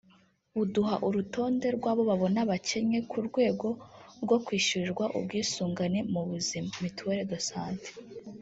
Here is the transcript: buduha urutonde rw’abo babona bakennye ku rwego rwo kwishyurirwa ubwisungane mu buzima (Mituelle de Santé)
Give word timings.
buduha 0.55 0.95
urutonde 1.07 1.67
rw’abo 1.77 2.01
babona 2.09 2.39
bakennye 2.49 2.99
ku 3.09 3.17
rwego 3.27 3.67
rwo 4.23 4.37
kwishyurirwa 4.45 5.05
ubwisungane 5.17 5.99
mu 6.13 6.21
buzima 6.29 6.69
(Mituelle 6.83 7.23
de 7.31 7.39
Santé) 7.47 7.89